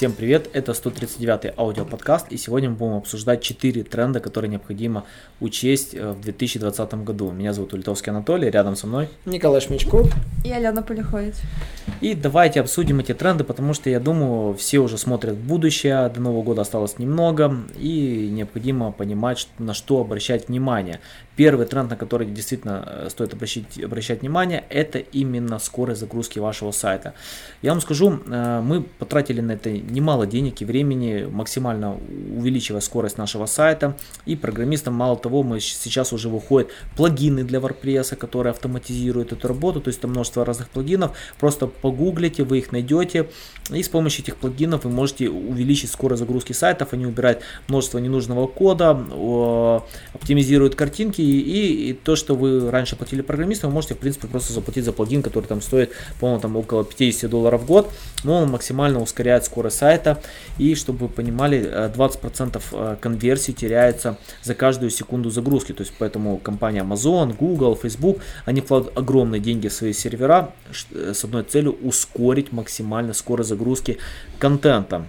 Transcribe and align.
Всем 0.00 0.12
привет, 0.12 0.48
это 0.54 0.72
139-й 0.72 1.52
аудиоподкаст, 1.58 2.32
и 2.32 2.38
сегодня 2.38 2.70
мы 2.70 2.76
будем 2.76 2.94
обсуждать 2.94 3.42
4 3.42 3.82
тренда, 3.82 4.18
которые 4.20 4.50
необходимо 4.50 5.04
учесть 5.40 5.94
э, 5.94 6.12
в 6.12 6.22
2020 6.22 6.94
году. 7.04 7.32
Меня 7.32 7.52
зовут 7.52 7.74
Ультовский 7.74 8.10
Анатолий, 8.10 8.48
рядом 8.48 8.76
со 8.76 8.86
мной 8.86 9.10
Николай 9.26 9.60
Шмичков 9.60 10.10
и 10.42 10.50
Алена 10.50 10.80
Полихович. 10.80 11.34
И 12.00 12.14
давайте 12.14 12.60
обсудим 12.60 13.00
эти 13.00 13.12
тренды, 13.12 13.44
потому 13.44 13.74
что 13.74 13.90
я 13.90 14.00
думаю, 14.00 14.54
все 14.54 14.78
уже 14.78 14.96
смотрят 14.96 15.34
в 15.34 15.46
будущее, 15.46 16.08
до 16.08 16.18
Нового 16.18 16.42
года 16.42 16.62
осталось 16.62 16.98
немного, 16.98 17.54
и 17.76 18.30
необходимо 18.32 18.92
понимать, 18.92 19.48
на 19.58 19.74
что 19.74 20.00
обращать 20.00 20.48
внимание. 20.48 21.00
Первый 21.36 21.66
тренд, 21.66 21.90
на 21.90 21.96
который 21.96 22.26
действительно 22.26 22.86
э, 22.86 23.08
стоит 23.10 23.34
обращать, 23.34 23.78
обращать 23.78 24.22
внимание, 24.22 24.64
это 24.70 24.98
именно 24.98 25.58
скорость 25.58 26.00
загрузки 26.00 26.38
вашего 26.38 26.70
сайта. 26.70 27.12
Я 27.60 27.72
вам 27.72 27.82
скажу, 27.82 28.18
э, 28.26 28.62
мы 28.64 28.80
потратили 28.82 29.42
на 29.42 29.52
это 29.52 29.68
немало 29.90 30.26
денег 30.26 30.60
и 30.62 30.64
времени, 30.64 31.28
максимально 31.30 31.98
увеличивая 32.36 32.80
скорость 32.80 33.18
нашего 33.18 33.46
сайта. 33.46 33.96
И 34.26 34.36
программистам, 34.36 34.94
мало 34.94 35.16
того, 35.16 35.42
мы 35.42 35.60
сейчас 35.60 36.12
уже 36.12 36.28
выходят 36.28 36.70
плагины 36.96 37.44
для 37.44 37.58
WordPress, 37.58 38.16
которые 38.16 38.52
автоматизируют 38.52 39.32
эту 39.32 39.48
работу. 39.48 39.80
То 39.80 39.88
есть 39.88 40.00
там 40.00 40.10
множество 40.10 40.44
разных 40.44 40.68
плагинов. 40.70 41.16
Просто 41.38 41.66
погуглите, 41.66 42.44
вы 42.44 42.58
их 42.58 42.72
найдете. 42.72 43.28
И 43.70 43.82
с 43.82 43.88
помощью 43.88 44.24
этих 44.24 44.36
плагинов 44.36 44.84
вы 44.84 44.90
можете 44.90 45.28
увеличить 45.28 45.90
скорость 45.90 46.20
загрузки 46.20 46.52
сайтов. 46.52 46.92
Они 46.92 47.06
убирают 47.06 47.40
множество 47.68 47.98
ненужного 47.98 48.46
кода, 48.46 48.90
оптимизируют 50.12 50.74
картинки. 50.74 51.20
И, 51.20 51.90
и 51.90 51.92
то, 51.92 52.16
что 52.16 52.34
вы 52.34 52.70
раньше 52.70 52.96
платили 52.96 53.22
программистам, 53.22 53.70
вы 53.70 53.74
можете, 53.74 53.94
в 53.94 53.98
принципе, 53.98 54.28
просто 54.28 54.52
заплатить 54.52 54.84
за 54.84 54.92
плагин, 54.92 55.22
который 55.22 55.46
там 55.46 55.60
стоит, 55.60 55.92
по-моему, 56.18 56.40
там 56.40 56.56
около 56.56 56.84
50 56.84 57.30
долларов 57.30 57.62
в 57.62 57.66
год. 57.66 57.90
Но 58.24 58.42
он 58.42 58.50
максимально 58.50 59.00
ускоряет 59.00 59.44
скорость 59.44 59.79
сайта. 59.80 60.22
И 60.58 60.74
чтобы 60.74 61.06
вы 61.06 61.08
понимали, 61.08 61.58
20% 61.94 62.62
э, 62.72 62.96
конверсии 63.00 63.52
теряется 63.52 64.16
за 64.42 64.54
каждую 64.54 64.90
секунду 64.90 65.30
загрузки. 65.30 65.72
То 65.72 65.82
есть 65.82 65.94
поэтому 65.98 66.38
компания 66.38 66.82
Amazon, 66.82 67.34
Google, 67.36 67.76
Facebook, 67.76 68.18
они 68.46 68.60
вкладывают 68.60 68.98
огромные 68.98 69.40
деньги 69.40 69.68
в 69.68 69.72
свои 69.72 69.92
сервера 69.92 70.52
э, 70.92 71.12
с 71.14 71.24
одной 71.24 71.44
целью 71.44 71.72
ускорить 71.82 72.52
максимально 72.52 73.14
скорость 73.14 73.48
загрузки 73.48 73.98
контента. 74.38 75.04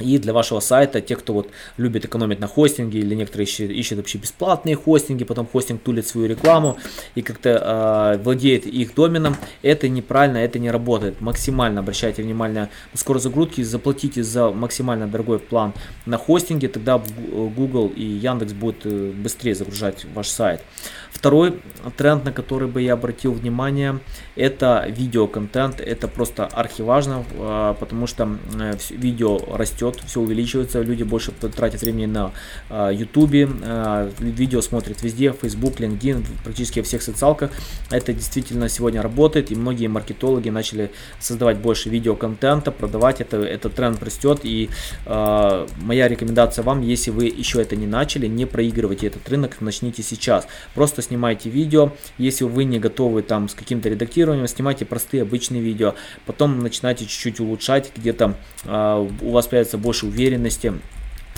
И 0.00 0.18
для 0.18 0.32
вашего 0.32 0.60
сайта, 0.60 1.00
те, 1.00 1.16
кто 1.16 1.32
вот 1.32 1.50
любит 1.76 2.04
экономить 2.04 2.40
на 2.40 2.46
хостинге, 2.46 3.00
или 3.00 3.14
некоторые 3.14 3.46
ищут, 3.46 3.70
ищут 3.70 3.98
вообще 3.98 4.18
бесплатные 4.18 4.76
хостинги, 4.76 5.24
потом 5.24 5.46
хостинг 5.46 5.82
тулит 5.82 6.06
свою 6.06 6.28
рекламу 6.28 6.78
и 7.14 7.22
как-то 7.22 8.16
э, 8.16 8.22
владеет 8.22 8.66
их 8.66 8.94
доменом, 8.94 9.36
это 9.62 9.88
неправильно, 9.88 10.38
это 10.38 10.58
не 10.58 10.70
работает. 10.70 11.20
Максимально 11.20 11.80
обращайте 11.80 12.22
внимание 12.22 12.68
на 12.92 12.98
скорость 12.98 13.24
загрузки, 13.24 13.62
заплатите 13.62 14.22
за 14.22 14.50
максимально 14.50 15.06
дорогой 15.06 15.38
план 15.38 15.72
на 16.06 16.18
хостинге, 16.18 16.68
тогда 16.68 16.98
Google 16.98 17.92
и 17.94 18.02
Яндекс 18.02 18.52
будут 18.52 18.84
э, 18.84 19.12
быстрее 19.12 19.54
загружать 19.54 20.06
ваш 20.14 20.28
сайт. 20.28 20.62
Второй 21.10 21.60
тренд, 21.96 22.24
на 22.24 22.32
который 22.32 22.68
бы 22.68 22.82
я 22.82 22.92
обратил 22.92 23.32
внимание, 23.32 23.98
это 24.36 24.86
видеоконтент. 24.88 25.80
Это 25.80 26.06
просто 26.06 26.46
архиважно, 26.46 27.24
э, 27.32 27.74
потому 27.80 28.06
что 28.06 28.38
э, 28.58 28.74
видео 28.90 29.38
растет 29.56 29.87
растет, 29.88 30.04
все 30.06 30.20
увеличивается, 30.20 30.82
люди 30.82 31.02
больше 31.02 31.32
тратят 31.32 31.82
времени 31.82 32.06
на 32.06 32.32
YouTube, 32.70 33.50
э, 33.62 34.10
видео 34.18 34.60
смотрят 34.60 35.02
везде, 35.02 35.34
Facebook, 35.40 35.80
LinkedIn, 35.80 36.24
практически 36.44 36.80
во 36.80 36.84
всех 36.84 37.02
социалках. 37.02 37.50
Это 37.90 38.12
действительно 38.12 38.68
сегодня 38.68 39.02
работает, 39.02 39.50
и 39.50 39.54
многие 39.54 39.88
маркетологи 39.88 40.50
начали 40.50 40.90
создавать 41.20 41.58
больше 41.58 41.88
видеоконтента, 41.88 42.70
продавать 42.72 43.20
это, 43.20 43.38
этот 43.38 43.74
тренд 43.74 44.02
растет, 44.02 44.40
и 44.42 44.70
э, 45.06 45.66
моя 45.78 46.08
рекомендация 46.08 46.62
вам, 46.62 46.82
если 46.82 47.10
вы 47.10 47.26
еще 47.26 47.60
это 47.60 47.76
не 47.76 47.86
начали, 47.86 48.26
не 48.26 48.46
проигрывайте 48.46 49.06
этот 49.06 49.28
рынок, 49.28 49.60
начните 49.60 50.02
сейчас. 50.02 50.46
Просто 50.74 51.02
снимайте 51.02 51.50
видео, 51.50 51.92
если 52.18 52.44
вы 52.44 52.64
не 52.64 52.78
готовы 52.78 53.22
там 53.22 53.48
с 53.48 53.54
каким-то 53.54 53.88
редактированием, 53.88 54.46
снимайте 54.48 54.84
простые 54.84 55.22
обычные 55.22 55.62
видео, 55.62 55.94
потом 56.26 56.58
начинайте 56.60 57.04
чуть-чуть 57.04 57.40
улучшать, 57.40 57.92
где-то 57.96 58.34
э, 58.64 59.08
у 59.20 59.30
вас 59.30 59.46
появится 59.46 59.77
больше 59.78 60.06
уверенности, 60.06 60.72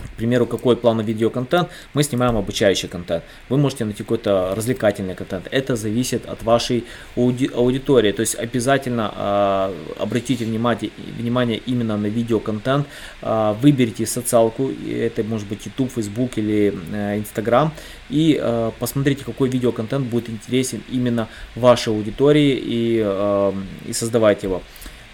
к 0.01 0.17
примеру, 0.17 0.47
какой 0.47 0.77
плановый 0.77 1.07
видеоконтент, 1.07 1.69
мы 1.95 2.03
снимаем 2.03 2.37
обучающий 2.37 2.89
контент. 2.89 3.25
Вы 3.49 3.59
можете 3.59 3.85
найти 3.85 4.03
какой-то 4.03 4.55
развлекательный 4.55 5.15
контент. 5.15 5.49
Это 5.51 5.77
зависит 5.77 6.27
от 6.27 6.43
вашей 6.43 6.85
ауди 7.17 7.51
аудитории. 7.55 8.13
То 8.13 8.21
есть 8.21 8.35
обязательно 8.35 9.13
э, 9.15 10.03
обратите 10.03 10.45
внимание, 10.45 10.91
внимание 11.19 11.61
именно 11.67 11.97
на 11.97 12.07
видеоконтент. 12.07 12.87
Э, 13.23 13.55
выберите 13.61 14.07
социалку, 14.07 14.71
это 14.89 15.23
может 15.25 15.49
быть 15.49 15.67
YouTube, 15.67 15.91
Facebook 15.93 16.39
или 16.39 16.75
э, 16.93 17.19
Instagram. 17.19 17.71
И 18.11 18.39
э, 18.41 18.71
посмотрите, 18.79 19.25
какой 19.25 19.49
видеоконтент 19.49 20.07
будет 20.07 20.29
интересен 20.31 20.83
именно 20.91 21.29
вашей 21.55 21.93
аудитории 21.93 22.59
и, 22.63 23.03
э, 23.05 23.53
и 23.87 23.93
создавайте 23.93 24.47
его. 24.47 24.63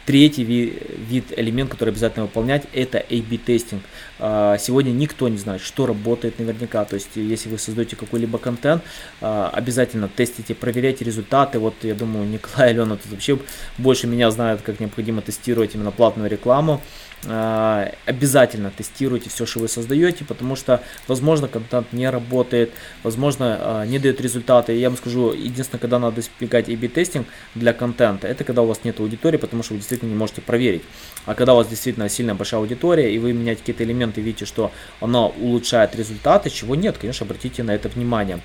Третий 0.06 0.44
вид, 0.44 1.33
элемент, 1.37 1.69
который 1.69 1.91
обязательно 1.91 2.27
выполнять, 2.27 2.62
это 2.72 2.99
A-B 2.99 3.39
тестинг. 3.39 3.83
А, 4.21 4.56
сегодня 4.56 4.91
никто 4.91 5.28
не 5.28 5.37
знает, 5.37 5.61
что 5.61 5.84
работает 5.84 6.39
наверняка. 6.39 6.84
То 6.84 6.94
есть, 6.94 7.17
если 7.17 7.49
вы 7.49 7.59
создаете 7.59 7.97
какой-либо 7.97 8.39
контент, 8.39 8.84
а, 9.21 9.50
обязательно 9.53 10.09
тестите, 10.09 10.55
проверяйте 10.55 11.05
результаты. 11.05 11.59
Вот, 11.59 11.75
я 11.83 11.94
думаю, 11.94 12.28
Николай 12.28 12.69
и 12.69 12.71
Алена 12.71 12.94
тут 12.94 13.11
вообще 13.11 13.37
больше 13.78 14.06
меня 14.06 14.31
знают, 14.31 14.62
как 14.62 14.78
необходимо 14.78 15.22
тестировать 15.22 15.75
именно 15.75 15.91
платную 15.91 16.31
рекламу. 16.31 16.81
А, 17.28 17.92
обязательно 18.04 18.70
тестируйте 18.70 19.31
все, 19.31 19.47
что 19.47 19.60
вы 19.60 19.69
создаете, 19.69 20.25
потому 20.25 20.54
что, 20.54 20.82
возможно, 21.09 21.48
контент 21.48 21.92
не 21.92 22.09
работает, 22.09 22.72
возможно, 23.03 23.84
не 23.87 23.98
дает 23.98 24.20
результаты. 24.20 24.75
Я 24.75 24.91
вам 24.91 24.97
скажу, 24.97 25.32
единственное, 25.32 25.81
когда 25.81 25.98
надо 25.98 26.20
избегать 26.20 26.69
A-B 26.69 26.88
тестинг 26.88 27.26
для 27.54 27.72
контента, 27.72 28.28
это 28.28 28.44
когда 28.44 28.62
у 28.62 28.66
вас 28.66 28.84
нет 28.84 29.00
аудитории, 29.00 29.38
потому 29.38 29.62
что 29.62 29.72
вы 29.72 29.78
действительно 29.78 30.10
не 30.10 30.14
можете 30.14 30.41
проверить. 30.41 30.82
А 31.25 31.34
когда 31.34 31.54
у 31.54 31.56
вас 31.56 31.69
действительно 31.69 32.09
сильно 32.09 32.34
большая 32.34 32.60
аудитория, 32.60 33.12
и 33.12 33.19
вы 33.19 33.32
меняете 33.32 33.60
какие-то 33.60 33.82
элементы, 33.82 34.20
видите, 34.20 34.44
что 34.44 34.70
оно 35.00 35.34
улучшает 35.41 35.97
результаты, 35.97 36.50
чего 36.50 36.75
нет, 36.76 36.97
конечно, 36.98 37.25
обратите 37.25 37.62
на 37.62 37.75
это 37.75 37.88
внимание. 37.88 38.41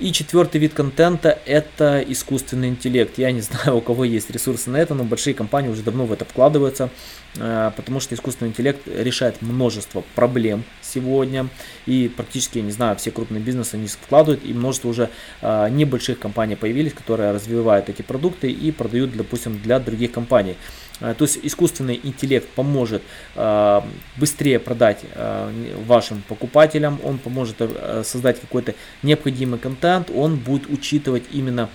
И 0.00 0.10
четвертый 0.10 0.60
вид 0.60 0.74
контента– 0.74 1.38
это 1.46 2.04
искусственный 2.08 2.68
интеллект. 2.68 3.16
Я 3.16 3.30
не 3.30 3.40
знаю, 3.42 3.76
у 3.76 3.80
кого 3.80 4.04
есть 4.04 4.28
ресурсы 4.28 4.68
на 4.68 4.76
это, 4.76 4.92
но 4.92 5.04
большие 5.04 5.34
компании 5.34 5.68
уже 5.68 5.82
давно 5.82 6.04
в 6.04 6.12
это 6.12 6.24
вкладываются, 6.24 6.90
э, 7.36 7.70
потому 7.76 8.00
что 8.00 8.16
искусственный 8.16 8.50
интеллект 8.50 8.80
решает 8.88 9.40
множество 9.40 10.02
проблем 10.16 10.64
сегодня. 10.82 11.46
И 11.86 12.10
практически, 12.14 12.58
я 12.58 12.64
не 12.64 12.72
знаю, 12.72 12.96
все 12.96 13.12
крупные 13.12 13.40
бизнесы 13.40 13.76
они 13.76 13.86
вкладывают, 13.86 14.44
и 14.44 14.52
множество 14.52 14.88
уже 14.88 15.10
э, 15.42 15.68
небольших 15.70 16.18
компаний 16.18 16.56
появились, 16.56 16.92
которые 16.92 17.30
развивают 17.30 17.88
эти 17.88 18.02
продукты 18.02 18.50
и 18.50 18.72
продают, 18.72 19.16
допустим, 19.16 19.60
для 19.60 19.78
других 19.78 20.10
компаний. 20.10 20.56
Э, 21.00 21.14
то 21.16 21.24
есть 21.24 21.38
искусственный 21.42 22.00
интеллект 22.02 22.48
поможет 22.48 23.02
э, 23.34 23.80
быстрее 24.16 24.58
продать 24.58 25.00
э, 25.14 25.74
вашим 25.86 26.22
покупателям, 26.28 27.00
он 27.02 27.18
поможет 27.18 27.56
создать 28.04 28.40
какой-то 28.40 28.74
необходимый 29.02 29.58
контент, 29.58 30.10
он 30.14 30.36
будет 30.36 30.68
учитывать 30.68 31.24
именно, 31.32 31.68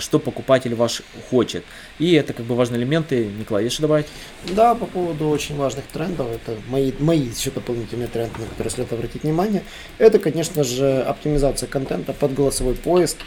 что 0.00 0.18
покупатель 0.18 0.74
ваш 0.74 1.02
хочет. 1.30 1.64
И 1.98 2.12
это 2.14 2.32
как 2.32 2.46
бы 2.46 2.56
важные 2.56 2.80
элементы. 2.80 3.26
Николай, 3.38 3.64
есть 3.64 3.74
что 3.74 3.82
добавить? 3.82 4.06
Да, 4.48 4.74
по 4.74 4.86
поводу 4.86 5.28
очень 5.28 5.56
важных 5.56 5.84
трендов, 5.86 6.26
это 6.28 6.58
мои, 6.68 6.92
мои 6.98 7.20
еще 7.20 7.50
дополнительные 7.50 8.08
тренды, 8.08 8.40
на 8.40 8.46
которые 8.46 8.70
следует 8.70 8.92
обратить 8.92 9.22
внимание. 9.22 9.62
Это, 9.98 10.18
конечно 10.18 10.64
же, 10.64 11.02
оптимизация 11.02 11.68
контента 11.68 12.12
под 12.12 12.34
голосовой 12.34 12.74
поиск, 12.74 13.18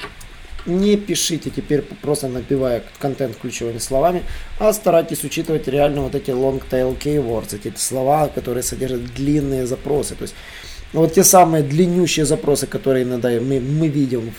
не 0.65 0.97
пишите 0.97 1.49
теперь 1.49 1.81
просто 1.81 2.27
набивая 2.27 2.83
контент 2.99 3.37
ключевыми 3.37 3.79
словами, 3.79 4.23
а 4.59 4.73
старайтесь 4.73 5.23
учитывать 5.23 5.67
реально 5.67 6.01
вот 6.01 6.15
эти 6.15 6.31
long 6.31 6.61
tail 6.69 6.97
keywords, 6.97 7.55
эти 7.55 7.75
слова, 7.77 8.27
которые 8.27 8.63
содержат 8.63 9.13
длинные 9.13 9.65
запросы. 9.65 10.15
То 10.15 10.23
есть 10.23 10.35
вот 10.93 11.13
те 11.13 11.23
самые 11.23 11.63
длиннющие 11.63 12.25
запросы, 12.25 12.67
которые 12.67 13.03
иногда 13.03 13.29
мы, 13.29 13.59
мы 13.59 13.87
видим 13.87 14.33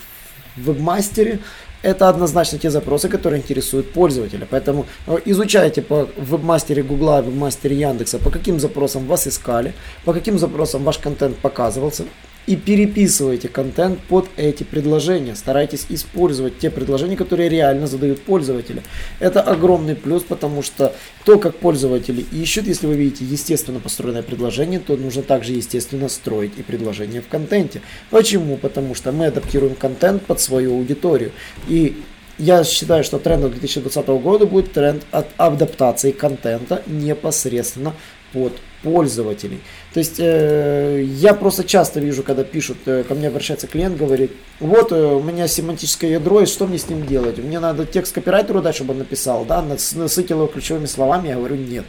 в 0.55 0.67
вебмастере, 0.67 1.39
это 1.81 2.07
однозначно 2.07 2.57
те 2.57 2.69
запросы, 2.69 3.09
которые 3.09 3.41
интересуют 3.41 3.91
пользователя. 3.91 4.47
Поэтому 4.49 4.85
э, 5.05 5.17
изучайте 5.25 5.81
по 5.81 6.07
вебмастере 6.17 6.81
Гугла, 6.81 7.21
вебмастере 7.21 7.75
Яндекса, 7.75 8.19
по 8.19 8.29
каким 8.29 8.59
запросам 8.59 9.05
вас 9.05 9.27
искали, 9.27 9.73
по 10.05 10.13
каким 10.13 10.39
запросам 10.39 10.83
ваш 10.83 10.97
контент 10.97 11.37
показывался, 11.37 12.05
и 12.45 12.55
переписывайте 12.55 13.47
контент 13.47 13.99
под 14.01 14.27
эти 14.37 14.63
предложения. 14.63 15.35
Старайтесь 15.35 15.85
использовать 15.89 16.59
те 16.59 16.69
предложения, 16.69 17.15
которые 17.15 17.49
реально 17.49 17.87
задают 17.87 18.21
пользователи. 18.21 18.83
Это 19.19 19.41
огромный 19.41 19.95
плюс, 19.95 20.23
потому 20.23 20.61
что 20.61 20.93
то, 21.25 21.39
как 21.39 21.55
пользователи 21.55 22.25
ищут, 22.31 22.67
если 22.67 22.87
вы 22.87 22.95
видите 22.95 23.25
естественно 23.25 23.79
построенное 23.79 24.23
предложение, 24.23 24.79
то 24.79 24.97
нужно 24.97 25.23
также 25.23 25.53
естественно 25.53 26.09
строить 26.09 26.53
и 26.57 26.63
предложение 26.63 27.21
в 27.21 27.27
контенте. 27.27 27.81
Почему? 28.09 28.57
Потому 28.57 28.95
что 28.95 29.11
мы 29.11 29.27
адаптируем 29.27 29.75
контент 29.75 30.23
под 30.25 30.41
свою 30.41 30.73
аудиторию. 30.73 31.31
И 31.67 32.01
я 32.39 32.63
считаю, 32.63 33.03
что 33.03 33.19
трендом 33.19 33.51
2020 33.51 34.07
года 34.07 34.45
будет 34.45 34.73
тренд 34.73 35.05
от 35.11 35.27
адаптации 35.37 36.11
контента 36.11 36.81
непосредственно 36.87 37.93
под 38.33 38.53
пользователей. 38.83 39.61
То 39.93 39.99
есть 39.99 40.15
э, 40.19 41.03
я 41.03 41.33
просто 41.33 41.63
часто 41.63 41.99
вижу, 41.99 42.23
когда 42.23 42.43
пишут, 42.43 42.77
э, 42.85 43.03
ко 43.07 43.15
мне 43.15 43.27
обращается 43.29 43.67
клиент, 43.67 43.95
говорит, 43.97 44.31
вот 44.59 44.91
э, 44.91 44.95
у 44.95 45.21
меня 45.21 45.47
семантическое 45.47 46.11
ядро, 46.11 46.41
и 46.41 46.45
что 46.45 46.67
мне 46.67 46.77
с 46.77 46.89
ним 46.89 47.05
делать? 47.05 47.37
Мне 47.37 47.59
надо 47.59 47.85
текст 47.85 48.13
копирайтеру 48.13 48.61
дать, 48.61 48.75
чтобы 48.75 48.91
он 48.91 48.99
написал, 48.99 49.45
да, 49.45 49.61
насытил 49.61 50.37
его 50.37 50.47
ключевыми 50.47 50.85
словами, 50.85 51.29
я 51.29 51.35
говорю, 51.35 51.55
нет. 51.55 51.85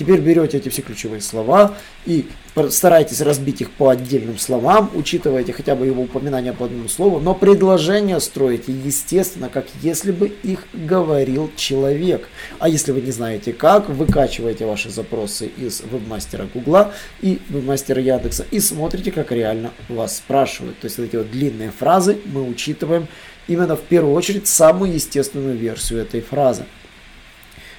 Теперь 0.00 0.20
берете 0.20 0.56
эти 0.56 0.70
все 0.70 0.80
ключевые 0.80 1.20
слова 1.20 1.74
и 2.06 2.24
старайтесь 2.70 3.20
разбить 3.20 3.60
их 3.60 3.70
по 3.70 3.90
отдельным 3.90 4.38
словам, 4.38 4.90
учитывайте 4.94 5.52
хотя 5.52 5.74
бы 5.74 5.84
его 5.84 6.04
упоминание 6.04 6.54
по 6.54 6.64
одному 6.64 6.88
слову, 6.88 7.20
но 7.20 7.34
предложение 7.34 8.18
строите, 8.20 8.72
естественно, 8.72 9.50
как 9.50 9.66
если 9.82 10.10
бы 10.10 10.28
их 10.28 10.64
говорил 10.72 11.50
человек. 11.54 12.30
А 12.58 12.70
если 12.70 12.92
вы 12.92 13.02
не 13.02 13.10
знаете 13.10 13.52
как, 13.52 13.90
выкачиваете 13.90 14.64
ваши 14.64 14.88
запросы 14.88 15.50
из 15.58 15.82
вебмастера 15.82 16.48
Гугла 16.54 16.94
и 17.20 17.38
вебмастера 17.50 18.00
Яндекса 18.00 18.46
и 18.50 18.58
смотрите, 18.58 19.12
как 19.12 19.30
реально 19.32 19.70
вас 19.90 20.16
спрашивают. 20.16 20.78
То 20.80 20.86
есть 20.86 20.96
вот 20.96 21.04
эти 21.04 21.16
вот 21.16 21.30
длинные 21.30 21.72
фразы 21.72 22.16
мы 22.24 22.48
учитываем 22.48 23.06
именно 23.48 23.76
в 23.76 23.82
первую 23.82 24.14
очередь 24.14 24.46
самую 24.46 24.94
естественную 24.94 25.58
версию 25.58 26.00
этой 26.00 26.22
фразы. 26.22 26.64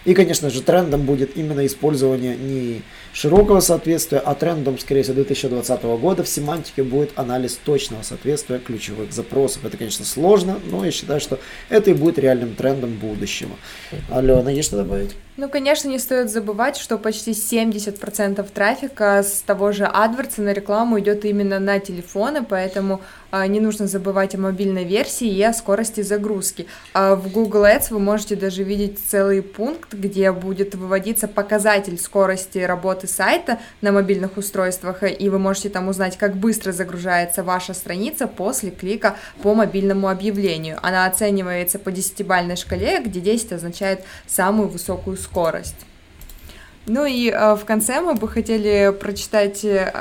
И, 0.03 0.13
конечно 0.13 0.49
же, 0.49 0.61
трендом 0.61 1.03
будет 1.03 1.37
именно 1.37 1.65
использование 1.65 2.35
не 2.35 2.81
широкого 3.13 3.59
соответствия, 3.59 4.19
а 4.19 4.33
трендом, 4.33 4.79
скорее 4.79 5.03
всего, 5.03 5.15
2020 5.15 5.83
года 5.83 6.23
в 6.23 6.27
семантике 6.27 6.83
будет 6.83 7.11
анализ 7.15 7.59
точного 7.63 8.01
соответствия 8.01 8.59
ключевых 8.59 9.13
запросов. 9.13 9.63
Это, 9.65 9.77
конечно, 9.77 10.05
сложно, 10.05 10.59
но 10.65 10.83
я 10.83 10.91
считаю, 10.91 11.19
что 11.19 11.39
это 11.69 11.91
и 11.91 11.93
будет 11.93 12.17
реальным 12.17 12.55
трендом 12.55 12.93
будущего. 12.95 13.51
Алена, 14.09 14.49
есть 14.49 14.69
что 14.69 14.77
добавить? 14.77 15.11
Ну, 15.37 15.47
конечно, 15.47 15.87
не 15.87 15.97
стоит 15.97 16.29
забывать, 16.29 16.75
что 16.75 16.97
почти 16.97 17.31
70% 17.31 18.45
трафика 18.53 19.23
с 19.23 19.41
того 19.41 19.71
же 19.71 19.85
AdWords 19.85 20.41
на 20.41 20.51
рекламу 20.51 20.99
идет 20.99 21.23
именно 21.23 21.57
на 21.57 21.79
телефоны, 21.79 22.43
поэтому 22.43 22.99
а, 23.31 23.47
не 23.47 23.61
нужно 23.61 23.87
забывать 23.87 24.35
о 24.35 24.39
мобильной 24.39 24.83
версии 24.83 25.29
и 25.29 25.41
о 25.41 25.53
скорости 25.53 26.01
загрузки. 26.01 26.67
А 26.93 27.15
в 27.15 27.31
Google 27.31 27.63
Ads 27.63 27.87
вы 27.91 27.99
можете 27.99 28.35
даже 28.35 28.63
видеть 28.63 28.99
целый 28.99 29.41
пункт, 29.41 29.93
где 29.93 30.33
будет 30.33 30.75
выводиться 30.75 31.29
показатель 31.29 31.97
скорости 31.97 32.57
работы 32.57 33.07
сайта 33.07 33.57
на 33.79 33.93
мобильных 33.93 34.35
устройствах, 34.35 35.03
и 35.03 35.29
вы 35.29 35.39
можете 35.39 35.69
там 35.69 35.87
узнать, 35.87 36.17
как 36.17 36.35
быстро 36.35 36.73
загружается 36.73 37.41
ваша 37.41 37.73
страница 37.73 38.27
после 38.27 38.69
клика 38.69 39.15
по 39.41 39.55
мобильному 39.55 40.09
объявлению. 40.09 40.77
Она 40.81 41.05
оценивается 41.05 41.79
по 41.79 41.87
10-бальной 41.87 42.57
шкале, 42.57 42.99
где 42.99 43.21
10 43.21 43.53
означает 43.53 44.01
самую 44.27 44.67
высокую 44.67 45.15
скорость. 45.21 45.85
Ну 46.87 47.05
и 47.05 47.29
э, 47.29 47.55
в 47.55 47.63
конце 47.63 48.01
мы 48.01 48.15
бы 48.15 48.27
хотели 48.27 48.91
прочитать 48.99 49.63
э, 49.63 49.91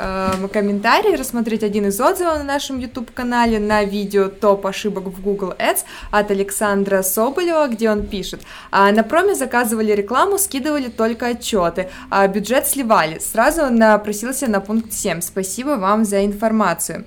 комментарий, 0.51 1.15
рассмотреть 1.15 1.63
один 1.63 1.87
из 1.87 2.01
отзывов 2.01 2.39
на 2.39 2.45
нашем 2.45 2.79
YouTube-канале 2.79 3.59
на 3.59 3.85
видео 3.85 4.29
«Топ 4.29 4.67
ошибок 4.67 5.05
в 5.05 5.23
Google 5.23 5.53
Ads» 5.59 5.85
от 6.11 6.31
Александра 6.31 7.03
Соболева, 7.03 7.69
где 7.69 7.91
он 7.91 8.07
пишет. 8.07 8.41
«А 8.71 8.91
на 8.93 9.03
проме 9.03 9.35
заказывали 9.35 9.93
рекламу, 9.93 10.39
скидывали 10.39 10.89
только 10.89 11.27
отчеты, 11.27 11.91
а 12.09 12.27
бюджет 12.27 12.67
сливали. 12.67 13.19
Сразу 13.19 13.67
напросился 13.71 14.49
на 14.49 14.61
пункт 14.61 14.93
7. 14.95 15.21
Спасибо 15.21 15.77
вам 15.77 16.07
за 16.07 16.25
информацию». 16.25 17.05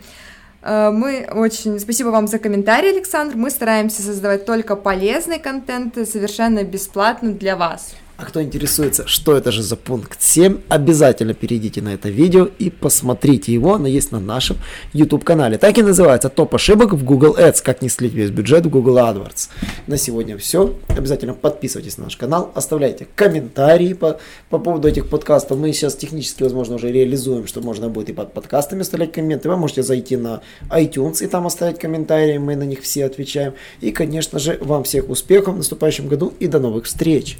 Э, 0.61 0.91
мы 0.91 1.27
очень... 1.31 1.79
Спасибо 1.79 2.09
вам 2.09 2.27
за 2.27 2.37
комментарий, 2.37 2.91
Александр. 2.91 3.35
Мы 3.37 3.49
стараемся 3.49 4.03
создавать 4.03 4.45
только 4.45 4.75
полезный 4.75 5.39
контент 5.39 5.95
совершенно 6.07 6.63
бесплатно 6.63 7.31
для 7.31 7.55
вас. 7.55 7.95
А 8.15 8.25
кто 8.25 8.43
интересуется, 8.43 9.07
что 9.07 9.35
это 9.35 9.51
же 9.51 9.63
за 9.63 9.75
пункт 9.75 10.21
7, 10.21 10.59
обязательно 10.69 11.33
перейдите 11.33 11.81
на 11.81 11.95
это 11.95 12.09
видео 12.09 12.47
и 12.59 12.69
посмотрите 12.69 13.51
его, 13.51 13.73
оно 13.73 13.87
есть 13.87 14.11
на 14.11 14.19
нашем 14.19 14.57
YouTube 14.93 15.23
канале. 15.23 15.57
Так 15.57 15.79
и 15.79 15.81
называется 15.81 16.29
топ 16.29 16.53
ошибок 16.53 16.93
в 16.93 17.03
Google 17.03 17.35
Ads, 17.35 17.63
как 17.63 17.81
не 17.81 17.89
слить 17.89 18.13
весь 18.13 18.29
бюджет 18.29 18.67
в 18.67 18.69
Google 18.69 18.99
AdWords. 18.99 19.49
На 19.87 19.97
сегодня 19.97 20.37
все. 20.37 20.75
Обязательно 20.89 21.33
подписывайтесь 21.33 21.97
на 21.97 22.03
наш 22.03 22.15
канал, 22.15 22.51
оставляйте 22.53 23.07
комментарии 23.15 23.93
по, 23.93 24.19
по 24.51 24.59
поводу 24.59 24.87
этих 24.87 25.09
подкастов. 25.09 25.57
Мы 25.57 25.73
сейчас 25.73 25.95
технически, 25.95 26.43
возможно, 26.43 26.75
уже 26.75 26.91
реализуем, 26.91 27.47
что 27.47 27.61
можно 27.61 27.89
будет 27.89 28.09
и 28.09 28.13
под 28.13 28.31
подкастами 28.31 28.81
оставлять 28.81 29.11
комменты. 29.11 29.49
Вы 29.49 29.57
можете 29.57 29.81
зайти 29.81 30.17
на 30.17 30.41
iTunes 30.69 31.23
и 31.23 31.27
там 31.27 31.47
оставить 31.47 31.79
комментарии, 31.79 32.37
мы 32.37 32.55
на 32.55 32.63
них 32.63 32.81
все 32.83 33.05
отвечаем. 33.05 33.55
И, 33.81 33.91
конечно 33.91 34.37
же, 34.37 34.59
вам 34.61 34.83
всех 34.83 35.09
успехов 35.09 35.55
в 35.55 35.57
наступающем 35.57 36.07
году 36.07 36.31
и 36.39 36.45
до 36.45 36.59
новых 36.59 36.85
встреч. 36.85 37.39